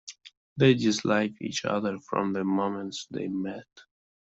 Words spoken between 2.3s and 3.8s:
the moment they met.